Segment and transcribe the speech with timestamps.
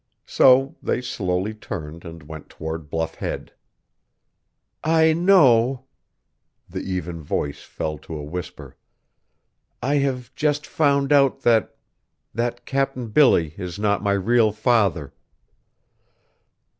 [0.25, 3.53] So they slowly turned and went toward Bluff Head.
[4.83, 5.85] "I know,"
[6.67, 8.75] the even voice fell to a whisper,
[9.79, 11.75] "I have just found out that
[12.33, 15.13] that Cap'n Billy is not my real father!"